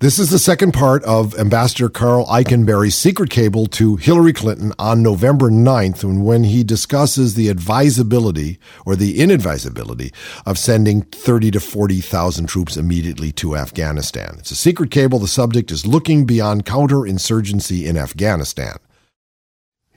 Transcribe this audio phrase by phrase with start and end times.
[0.00, 5.02] This is the second part of Ambassador Karl Eikenberry's secret cable to Hillary Clinton on
[5.02, 10.14] November 9th when, when he discusses the advisability or the inadvisability
[10.46, 14.36] of sending 30 to 40,000 troops immediately to Afghanistan.
[14.38, 15.18] It's a secret cable.
[15.18, 18.78] The subject is looking beyond counterinsurgency in Afghanistan.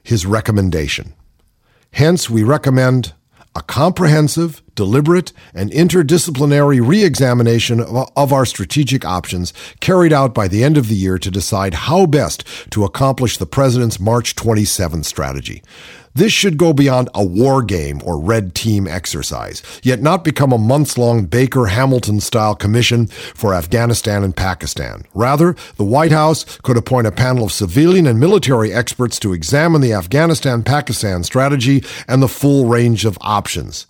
[0.03, 1.13] His recommendation.
[1.91, 3.13] Hence, we recommend
[3.55, 10.75] a comprehensive, deliberate, and interdisciplinary re-examination of our strategic options carried out by the end
[10.77, 15.61] of the year to decide how best to accomplish the President's March 27 strategy.
[16.15, 20.59] This should go beyond a war game or red team exercise, yet not become a
[20.59, 25.05] months long Baker Hamilton style commission for Afghanistan and Pakistan.
[25.15, 29.81] Rather, the White House could appoint a panel of civilian and military experts to examine
[29.81, 33.87] the Afghanistan Pakistan strategy and the full range of options.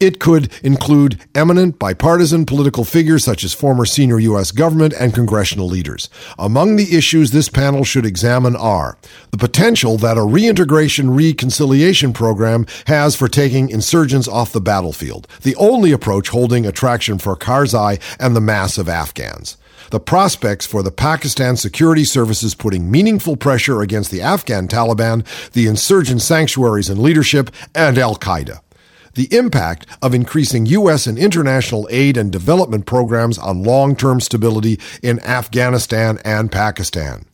[0.00, 4.52] It could include eminent bipartisan political figures such as former senior U.S.
[4.52, 6.08] government and congressional leaders.
[6.38, 8.96] Among the issues this panel should examine are
[9.32, 15.56] the potential that a reintegration reconciliation program has for taking insurgents off the battlefield, the
[15.56, 19.56] only approach holding attraction for Karzai and the mass of Afghans
[19.90, 25.66] the prospects for the Pakistan security services putting meaningful pressure against the Afghan Taliban, the
[25.66, 28.60] insurgent sanctuaries and leadership, and Al Qaeda
[29.18, 31.08] the impact of increasing U.S.
[31.08, 37.24] and international aid and development programs on long term stability in Afghanistan and Pakistan.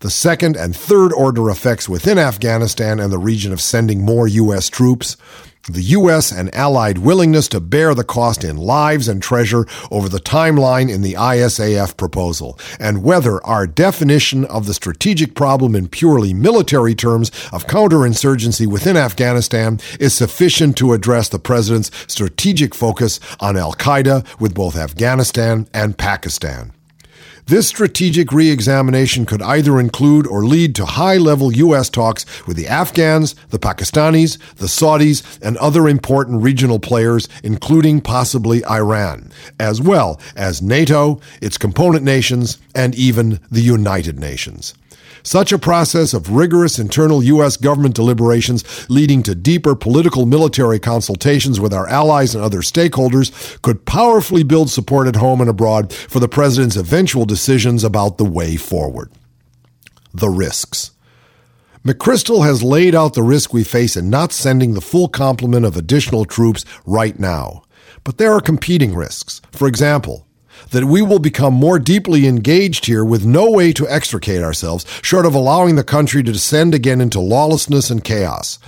[0.00, 4.68] The second and third order effects within Afghanistan and the region of sending more U.S.
[4.68, 5.16] troops,
[5.68, 6.32] the U.S.
[6.32, 11.02] and Allied willingness to bear the cost in lives and treasure over the timeline in
[11.02, 17.30] the ISAF proposal, and whether our definition of the strategic problem in purely military terms
[17.52, 24.26] of counterinsurgency within Afghanistan is sufficient to address the President's strategic focus on Al Qaeda
[24.40, 26.72] with both Afghanistan and Pakistan.
[27.50, 31.90] This strategic re-examination could either include or lead to high-level U.S.
[31.90, 38.64] talks with the Afghans, the Pakistanis, the Saudis, and other important regional players, including possibly
[38.66, 44.74] Iran, as well as NATO, its component nations, and even the United Nations.
[45.22, 47.56] Such a process of rigorous internal U.S.
[47.56, 53.84] government deliberations leading to deeper political military consultations with our allies and other stakeholders could
[53.84, 58.56] powerfully build support at home and abroad for the President's eventual decisions about the way
[58.56, 59.10] forward.
[60.12, 60.92] The risks.
[61.84, 65.76] McChrystal has laid out the risk we face in not sending the full complement of
[65.76, 67.62] additional troops right now.
[68.04, 69.40] But there are competing risks.
[69.52, 70.26] For example,
[70.70, 75.26] that we will become more deeply engaged here with no way to extricate ourselves short
[75.26, 78.58] of allowing the country to descend again into lawlessness and chaos.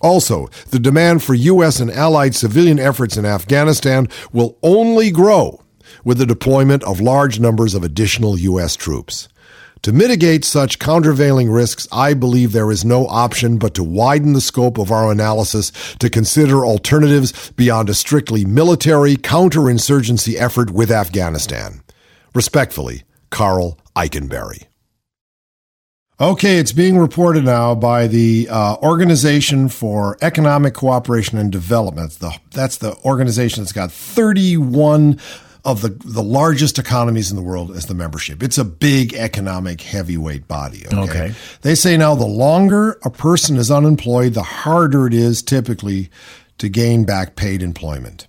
[0.00, 1.78] Also, the demand for U.S.
[1.78, 5.62] and allied civilian efforts in Afghanistan will only grow
[6.04, 8.76] with the deployment of large numbers of additional U.S.
[8.76, 9.28] troops.
[9.82, 14.42] To mitigate such countervailing risks, I believe there is no option but to widen the
[14.42, 21.80] scope of our analysis to consider alternatives beyond a strictly military counterinsurgency effort with Afghanistan.
[22.34, 24.64] Respectfully, Karl Eikenberry.
[26.20, 32.12] Okay, it's being reported now by the uh, Organization for Economic Cooperation and Development.
[32.12, 35.18] The, that's the organization that's got 31
[35.64, 38.42] of the, the largest economies in the world as the membership.
[38.42, 40.86] It's a big economic heavyweight body.
[40.86, 40.96] Okay?
[40.98, 41.34] okay.
[41.62, 46.10] They say now the longer a person is unemployed, the harder it is typically
[46.58, 48.26] to gain back paid employment.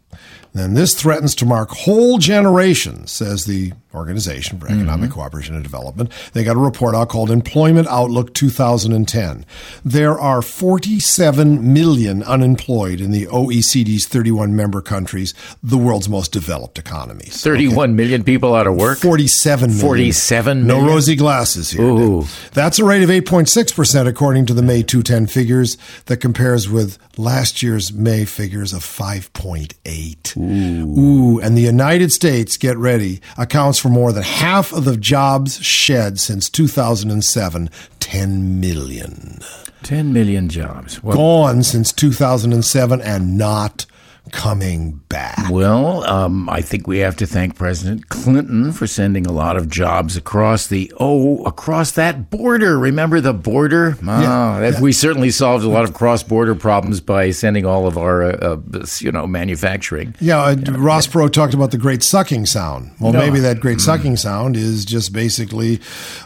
[0.54, 5.20] Then this threatens to mark whole generations, says the Organization for Economic mm-hmm.
[5.20, 6.10] Cooperation and Development.
[6.34, 9.46] They got a report out called Employment Outlook 2010.
[9.84, 16.80] There are 47 million unemployed in the OECD's 31 member countries, the world's most developed
[16.80, 17.42] economies.
[17.42, 17.96] Thirty-one okay.
[17.96, 19.00] million people out of work?
[19.00, 19.82] 47 million.
[19.82, 20.86] 47 million?
[20.86, 21.84] No rosy glasses here.
[21.84, 22.26] Ooh.
[22.54, 27.62] That's a rate of 8.6% according to the May 210 figures that compares with last
[27.62, 30.38] year's May figures of 5.8.
[30.42, 31.00] Ooh.
[31.00, 31.40] Ooh.
[31.40, 36.20] And the United States, get ready, accounts for more than half of the jobs shed
[36.20, 37.70] since 2007
[38.00, 39.40] 10 million.
[39.84, 41.02] 10 million jobs.
[41.02, 43.86] Well, Gone since 2007 and not
[44.32, 45.50] coming back?
[45.50, 49.70] Well, um, I think we have to thank President Clinton for sending a lot of
[49.70, 52.78] jobs across the oh across that border.
[52.78, 53.98] Remember the border?
[54.02, 54.82] Oh, yeah, that, yeah.
[54.82, 58.86] we certainly solved a lot of cross-border problems by sending all of our uh, uh,
[59.00, 60.16] you know manufacturing.
[60.20, 62.92] Yeah, uh, Ross Perot talked about the great sucking sound.
[63.00, 63.20] Well, no.
[63.20, 63.82] maybe that great mm.
[63.82, 65.80] sucking sound is just basically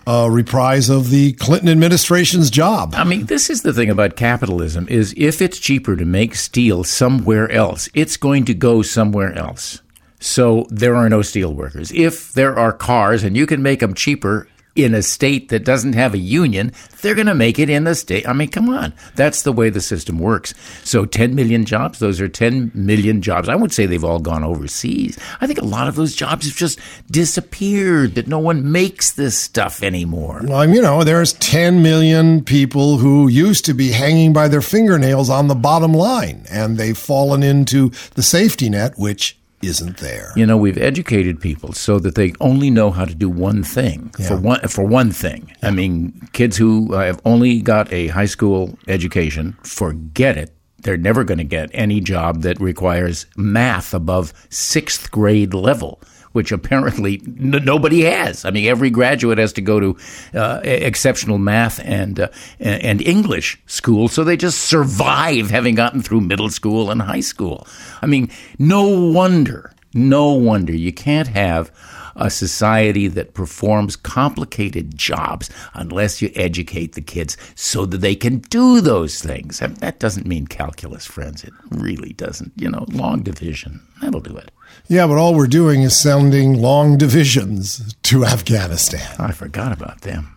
[0.06, 2.94] a reprise of the Clinton administration's job.
[2.95, 6.83] I mean, this is the thing about capitalism: is if it's cheaper to make steel
[6.83, 9.81] somewhere else it's going to go somewhere else.
[10.19, 11.92] So there are no steel workers.
[11.92, 15.94] If there are cars and you can make them cheaper in a state that doesn't
[15.94, 18.27] have a union, they're going to make it in the state.
[18.27, 18.94] I mean, come on.
[19.16, 20.54] That's the way the system works.
[20.83, 23.48] So 10 million jobs, those are 10 million jobs.
[23.48, 25.18] I would say they've all gone overseas.
[25.39, 26.80] I think a lot of those jobs have just
[27.10, 30.42] disappeared, that no one makes this stuff anymore.
[30.44, 35.30] Well, you know, there's 10 million people who used to be hanging by their fingernails
[35.30, 39.38] on the bottom line, and they've fallen into the safety net, which
[39.68, 40.32] isn't there.
[40.36, 44.12] You know, we've educated people so that they only know how to do one thing
[44.18, 44.28] yeah.
[44.28, 45.48] for one for one thing.
[45.62, 45.70] Yeah.
[45.70, 50.52] I mean, kids who uh, have only got a high school education, forget it.
[50.82, 56.00] They're never going to get any job that requires math above sixth grade level
[56.36, 58.44] which apparently n- nobody has.
[58.44, 59.98] I mean, every graduate has to go to
[60.34, 62.28] uh, exceptional math and uh,
[62.60, 67.66] and English school, so they just survive having gotten through middle school and high school.
[68.02, 68.30] I mean,
[68.60, 71.72] no wonder, no wonder you can't have
[72.16, 78.40] a society that performs complicated jobs unless you educate the kids so that they can
[78.40, 79.62] do those things.
[79.62, 81.44] And that doesn't mean calculus, friends.
[81.44, 82.54] It really doesn't.
[82.56, 84.52] You know, long division, that'll do it.
[84.88, 89.16] Yeah, but all we're doing is sending long divisions to Afghanistan.
[89.20, 90.35] I forgot about them.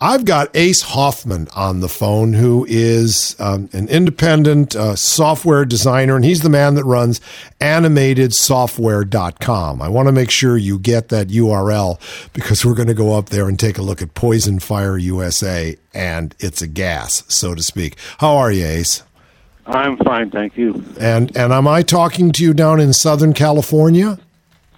[0.00, 6.14] I've got Ace Hoffman on the phone, who is um, an independent uh, software designer,
[6.14, 7.20] and he's the man that runs
[7.60, 9.82] animatedsoftware.com.
[9.82, 11.98] I want to make sure you get that URL
[12.32, 15.74] because we're going to go up there and take a look at Poison Fire USA,
[15.92, 17.96] and it's a gas, so to speak.
[18.18, 19.02] How are you, Ace?
[19.66, 20.84] I'm fine, thank you.
[21.00, 24.20] And and am I talking to you down in Southern California?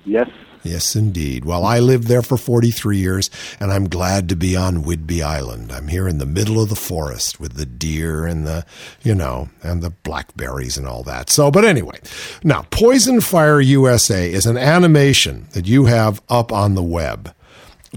[0.07, 0.31] Yes.
[0.63, 1.45] Yes, indeed.
[1.47, 5.73] Well, I lived there for 43 years, and I'm glad to be on Whidbey Island.
[5.73, 8.67] I'm here in the middle of the forest with the deer and the,
[9.03, 11.31] you know, and the blackberries and all that.
[11.31, 11.99] So, but anyway,
[12.45, 17.35] now, Poison Fire USA is an animation that you have up on the web.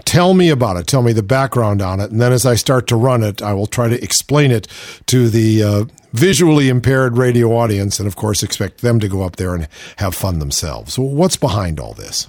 [0.05, 0.87] Tell me about it.
[0.87, 2.11] Tell me the background on it.
[2.11, 4.67] And then as I start to run it, I will try to explain it
[5.07, 9.35] to the uh, visually impaired radio audience, and of course, expect them to go up
[9.35, 9.67] there and
[9.97, 10.97] have fun themselves.
[10.97, 12.27] What's behind all this?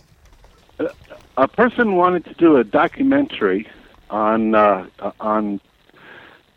[1.36, 3.66] A person wanted to do a documentary
[4.08, 4.86] on uh,
[5.18, 5.60] on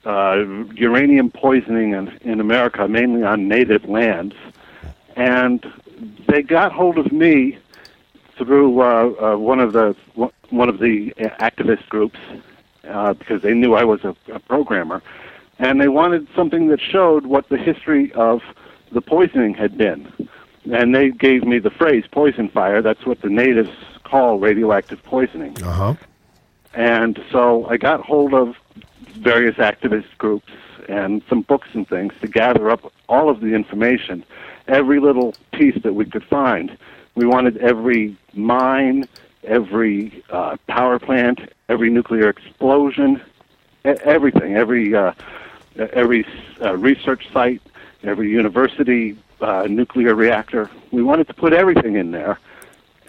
[0.06, 0.44] uh,
[0.76, 4.36] uranium poisoning in, in America, mainly on native lands,
[5.16, 5.66] and
[6.28, 7.58] they got hold of me
[8.38, 9.96] through uh, uh, one of the
[10.50, 12.20] one of the activist groups
[12.88, 15.02] uh, because they knew I was a, a programmer,
[15.58, 18.44] and they wanted something that showed what the history of
[18.92, 20.12] the poisoning had been.
[20.72, 22.82] And they gave me the phrase poison fire.
[22.82, 23.72] That's what the natives
[24.08, 25.62] call radioactive poisoning.
[25.62, 25.96] Uh-huh.
[26.74, 28.56] And so I got hold of
[29.16, 30.54] various activist groups
[30.88, 34.24] and some books and things to gather up all of the information,
[34.68, 36.78] every little piece that we could find.
[37.16, 39.08] We wanted every mine,
[39.44, 43.22] every uh, power plant, every nuclear explosion,
[43.84, 45.14] everything, every uh,
[45.94, 46.26] every
[46.62, 47.62] uh, research site,
[48.04, 50.70] every university uh, nuclear reactor.
[50.92, 52.40] We wanted to put everything in there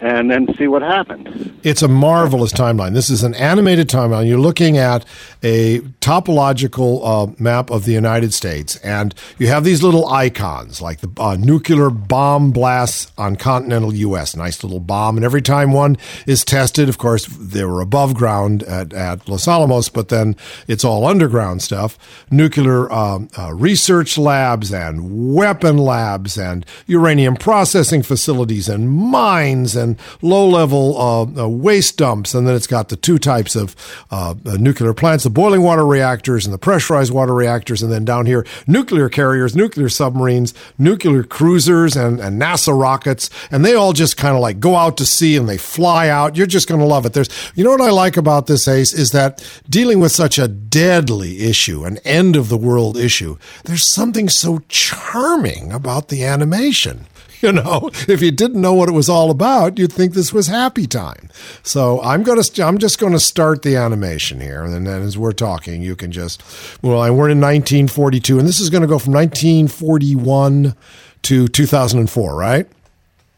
[0.01, 1.51] and then see what happens.
[1.63, 2.93] It's a marvelous timeline.
[2.93, 4.27] This is an animated timeline.
[4.27, 5.03] You're looking at
[5.43, 11.01] a topological uh, map of the United States, and you have these little icons like
[11.01, 14.35] the uh, nuclear bomb blasts on continental U.S.
[14.35, 18.63] Nice little bomb, and every time one is tested, of course, they were above ground
[18.63, 20.35] at, at Los Alamos, but then
[20.67, 21.97] it's all underground stuff.
[22.31, 29.88] Nuclear um, uh, research labs and weapon labs and uranium processing facilities and mines and
[29.89, 32.33] and low level uh, uh, waste dumps.
[32.33, 33.75] And then it's got the two types of
[34.11, 37.81] uh, uh, nuclear plants the boiling water reactors and the pressurized water reactors.
[37.81, 43.29] And then down here, nuclear carriers, nuclear submarines, nuclear cruisers, and, and NASA rockets.
[43.51, 46.35] And they all just kind of like go out to sea and they fly out.
[46.35, 47.13] You're just going to love it.
[47.13, 50.47] There's, you know what I like about this, Ace, is that dealing with such a
[50.47, 57.05] deadly issue, an end of the world issue, there's something so charming about the animation.
[57.41, 60.47] you know, if you didn't know what it was all about, you'd think this was
[60.47, 61.29] happy time.
[61.63, 64.63] So I'm going to, I'm just going to start the animation here.
[64.63, 66.43] And then as we're talking, you can just,
[66.81, 70.75] well, I we're in 1942 and this is going to go from 1941
[71.23, 72.67] to 2004, right?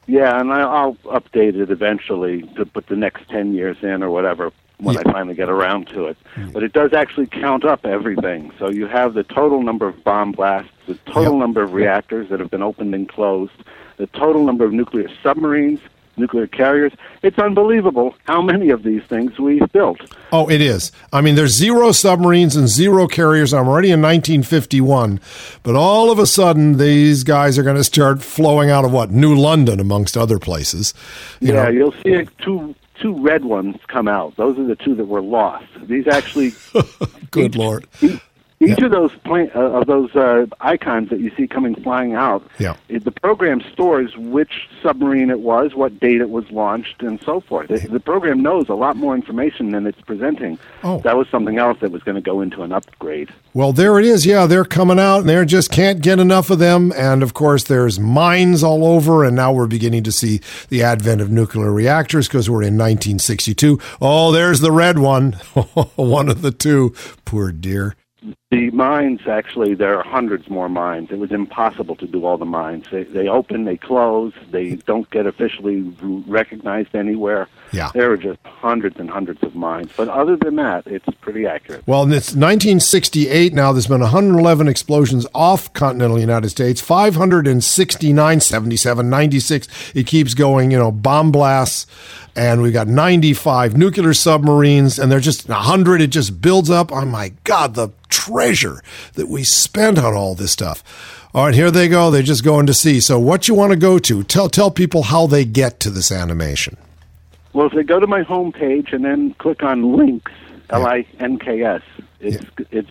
[0.07, 4.51] Yeah, and I'll update it eventually to put the next 10 years in or whatever
[4.81, 5.01] when yeah.
[5.05, 6.17] I finally get around to it.
[6.51, 8.51] But it does actually count up everything.
[8.59, 11.39] So you have the total number of bomb blasts, the total yep.
[11.39, 13.53] number of reactors that have been opened and closed,
[13.97, 15.79] the total number of nuclear submarines
[16.17, 16.93] nuclear carriers.
[17.21, 19.99] It's unbelievable how many of these things we've built.
[20.31, 20.91] Oh, it is.
[21.11, 23.53] I mean, there's zero submarines and zero carriers.
[23.53, 25.19] I'm already in 1951,
[25.63, 29.11] but all of a sudden, these guys are going to start flowing out of what
[29.11, 30.93] New London, amongst other places.
[31.39, 31.69] You yeah, know?
[31.69, 34.35] you'll see it two two red ones come out.
[34.37, 35.65] Those are the two that were lost.
[35.87, 36.53] These actually.
[37.31, 37.87] Good lord.
[38.01, 38.21] Each,
[38.61, 38.85] each yeah.
[38.85, 42.75] of those uh, of those uh, icons that you see coming flying out, yeah.
[42.89, 47.41] It, the program stores which submarine it was, what date it was launched, and so
[47.41, 47.71] forth.
[47.71, 50.59] It, the program knows a lot more information than it's presenting.
[50.83, 50.99] Oh.
[50.99, 53.33] That was something else that was going to go into an upgrade.
[53.55, 54.27] Well, there it is.
[54.27, 56.93] Yeah, they're coming out, and they just can't get enough of them.
[56.95, 60.39] And of course, there's mines all over, and now we're beginning to see
[60.69, 63.79] the advent of nuclear reactors because we're in 1962.
[63.99, 65.31] Oh, there's the red one,
[65.95, 66.93] one of the two.
[67.25, 67.95] Poor dear.
[68.51, 71.09] The mines, actually, there are hundreds more mines.
[71.09, 72.85] It was impossible to do all the mines.
[72.91, 75.83] They, they open, they close, they don't get officially
[76.27, 77.47] recognized anywhere.
[77.71, 77.91] Yeah.
[77.93, 79.93] There are just hundreds and hundreds of mines.
[79.95, 81.87] But other than that, it's pretty accurate.
[81.87, 83.71] Well, it's 1968 now.
[83.71, 89.67] There's been 111 explosions off continental United States, 569, 77, 96.
[89.95, 91.87] It keeps going, you know, bomb blasts
[92.35, 96.01] and we've got 95 nuclear submarines, and they're just 100.
[96.01, 96.91] It just builds up.
[96.91, 97.89] Oh my God, the
[98.41, 98.81] treasure
[99.13, 100.83] that we spend on all this stuff.
[101.33, 102.11] All right, here they go.
[102.11, 102.99] They're just going to see.
[102.99, 104.23] So, what you want to go to?
[104.23, 106.75] Tell tell people how they get to this animation.
[107.53, 110.31] Well, if they go to my homepage and then click on links,
[110.69, 111.81] L I N K S,
[112.19, 112.65] it's yeah.
[112.71, 112.89] it's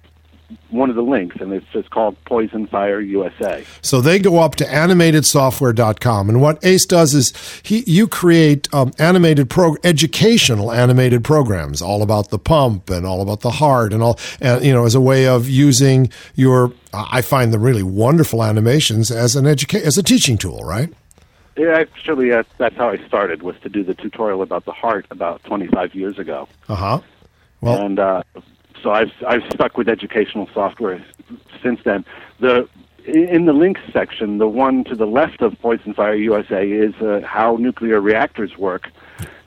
[0.70, 3.64] one of the links, and it's just called Poison Fire USA.
[3.82, 8.92] So they go up to animatedsoftware.com, and what Ace does is he you create um,
[8.98, 14.02] animated pro educational animated programs, all about the pump and all about the heart, and
[14.02, 16.72] all and you know as a way of using your.
[16.92, 20.92] I find the really wonderful animations as an educa- as a teaching tool, right?
[21.56, 25.06] Yeah, actually, uh, that's how I started was to do the tutorial about the heart
[25.10, 26.48] about 25 years ago.
[26.68, 27.00] Uh huh.
[27.60, 28.22] Well, and uh,
[28.82, 31.04] so I've I've stuck with educational software
[31.62, 32.04] since then.
[32.40, 32.68] The
[33.06, 37.20] in the links section, the one to the left of Poison Fire USA is uh,
[37.24, 38.90] how nuclear reactors work.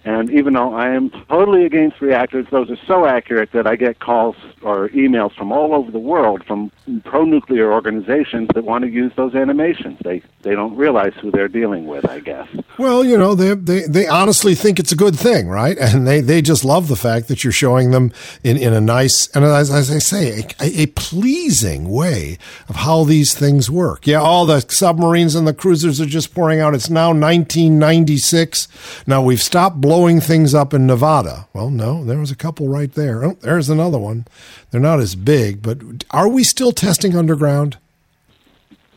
[0.05, 4.00] And even though I am totally against reactors, those are so accurate that I get
[4.00, 6.72] calls or emails from all over the world from
[7.05, 10.00] pro-nuclear organizations that want to use those animations.
[10.03, 12.50] They they don't realize who they're dealing with, I guess.
[12.77, 15.77] Well, you know, they they they honestly think it's a good thing, right?
[15.77, 18.12] And they they just love the fact that you're showing them
[18.43, 23.05] in in a nice and as, as I say, a, a pleasing way of how
[23.05, 24.05] these things work.
[24.05, 26.74] Yeah, all the submarines and the cruisers are just pouring out.
[26.74, 28.67] It's now 1996.
[29.07, 31.47] Now we've stopped blowing things up in Nevada.
[31.53, 33.23] Well, no, there was a couple right there.
[33.23, 34.25] Oh, there's another one.
[34.71, 35.77] They're not as big, but
[36.12, 37.77] are we still testing underground?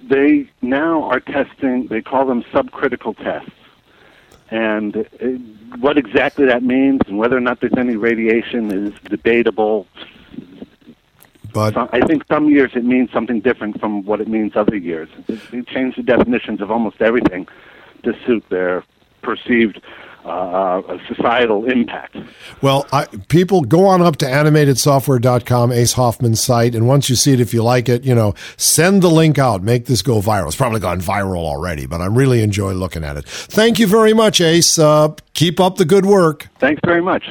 [0.02, 3.50] They now are testing, they call them subcritical tests.
[4.50, 5.26] And uh,
[5.78, 9.86] what exactly that means and whether or not there's any radiation is debatable.
[11.52, 15.08] But I think some years it means something different from what it means other years.
[15.26, 17.48] They change the definitions of almost everything
[18.04, 18.84] to suit their
[19.22, 19.80] perceived
[20.26, 22.16] uh, societal impact.
[22.60, 27.32] Well, I, people go on up to animatedsoftware.com, Ace Hoffman's site, and once you see
[27.32, 30.46] it, if you like it, you know, send the link out, make this go viral.
[30.46, 33.26] It's probably gone viral already, but I really enjoy looking at it.
[33.26, 34.78] Thank you very much, Ace.
[34.78, 36.48] Uh, keep up the good work.
[36.58, 37.24] Thanks very much.